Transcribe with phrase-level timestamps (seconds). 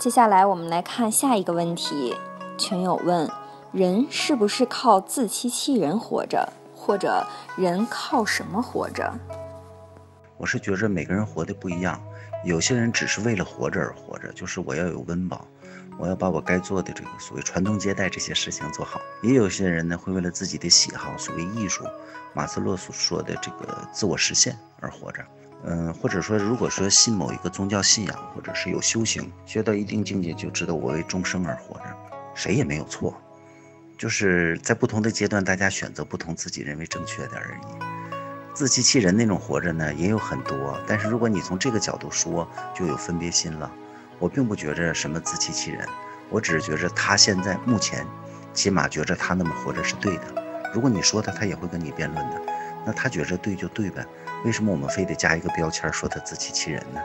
[0.00, 2.16] 接下来我们来看下一个问题，
[2.56, 3.30] 群友问：
[3.70, 7.22] 人是不是靠自欺欺人活着，或者
[7.54, 9.12] 人靠什么活着？
[10.38, 12.02] 我是觉着每个人活的不一样，
[12.46, 15.46] 有些人只是为了活着而活着，就是我要有温饱，
[15.98, 19.02] 我要把我该做的这个所谓传宗接代这些事情做好。
[19.22, 21.84] 也有些人呢会为了自己的喜好，所谓艺术，
[22.32, 25.22] 马斯洛所说的这个自我实现而活着。
[25.64, 31.84] 嗯，或者说，如果说信某一个宗教信仰，或者是有修行，学到一定境界，就知道我为众生而活着，
[32.34, 33.14] 谁也没有错，
[33.98, 37.60] 就是在不同的阶段，大家选择不同自己认为正确的而已。
[38.54, 43.70] 自欺欺人那种活着呢，也有很多，但是如果你从这个角度说，就有分别心了。
[44.18, 45.86] 我并不觉着什么自欺欺人，
[46.30, 48.06] 我只是觉着他现在目前，
[48.52, 50.24] 起码觉着他那么活着是对的。
[50.74, 52.42] 如果你说他，他也会跟你辩论的。
[52.84, 54.04] 那他觉着对就对呗，
[54.44, 57.00] 为什么我们非得加一个标签说他自欺欺人呢？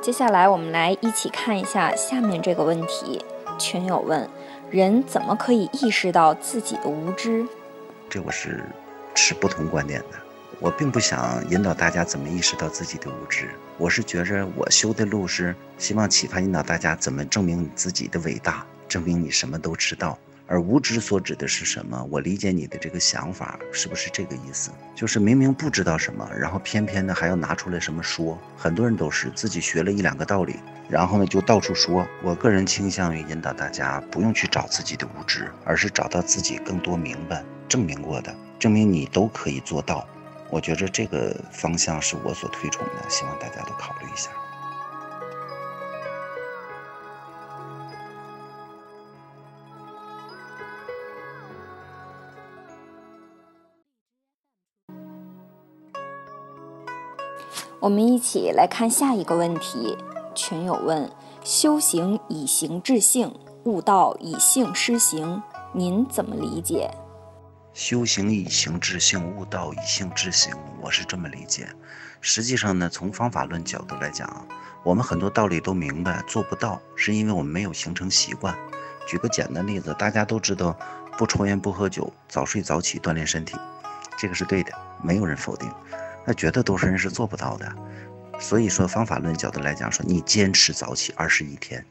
[0.00, 3.24] 接下来我们来一起看一下下面这个问题。
[3.58, 4.28] 群友问：
[4.70, 7.44] 人怎么可以意识到自己的无知？
[8.08, 8.64] 这我是
[9.14, 10.18] 持不同观点的。
[10.58, 20.16] 我并不想引导大家怎么意识到自己的无知，我是觉着我修的路是希望启发引导大家怎么证明你自己的伟大，证明你什么都知道。
[20.48, 22.06] 而无知所指的是什么？
[22.10, 24.70] 我理解你的这个想法是不是这个意思？
[24.94, 28.38] 就是明明不知道什么，然后偏偏的还要拿出来什么说。
[28.56, 30.56] 很多人都是自己学了一两个道理，
[30.88, 32.06] 然后呢就到处说。
[32.22, 40.06] 我个人倾向于引导大家不用去找自己的无知，而是找到自己更多明白、证明过的，证明你都可以做到。
[40.48, 44.30] 我觉着这个方向是我所推崇的，希望大家都考虑一下。
[57.86, 59.96] 我们一起来看下一个问题。
[60.34, 61.08] 群友问：
[61.44, 65.40] 修行以行治性，悟道以性施行，
[65.72, 66.90] 您怎么理解？
[67.72, 70.52] 修行以行治性，悟道以性治行，
[70.82, 71.68] 我是这么理解。
[72.20, 74.44] 实际上呢，从方法论角度来讲，
[74.82, 78.52] 我们很多道理都明白，做不到，是因为我们没有形成习惯。
[79.06, 80.76] 举个简单例子，大家都知道，
[81.16, 83.56] 不抽烟不喝酒，早睡早起锻炼身体，
[84.18, 85.70] 这个是对的，没有人否定。
[86.26, 87.72] 那绝大多数人是做不到的，
[88.40, 91.84] 所以说方法论角度来讲，说你坚持早起二十一天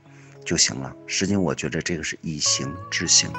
[0.43, 0.93] 就行了。
[1.07, 3.31] 实际我觉得这个是以行治性，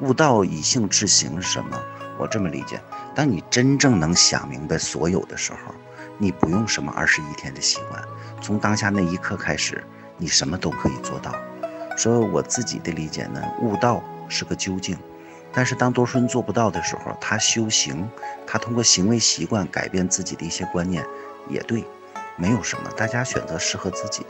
[0.00, 1.78] 悟道以性治行是什么？
[2.18, 2.80] 我这么理解：
[3.14, 5.74] 当你真正能想明白所有的时候，
[6.16, 8.02] 你不用什么二十一天的习惯，
[8.40, 9.84] 从当下那一刻开始，
[10.16, 11.32] 你什么都可以做到。
[11.96, 14.96] 所以我自己的理解呢，悟道是个究竟。
[15.52, 18.08] 但是当多数人做不到的时候，他修行，
[18.46, 21.04] 他通过行为习惯改变自己的一些观念，
[21.48, 21.84] 也对，
[22.36, 24.28] 没有什么，大家选择适合自己的。